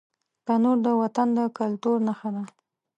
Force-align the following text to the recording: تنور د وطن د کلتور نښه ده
تنور 0.45 0.77
د 0.85 0.87
وطن 1.01 1.27
د 1.37 1.39
کلتور 1.57 1.97
نښه 2.07 2.29
ده 2.35 2.43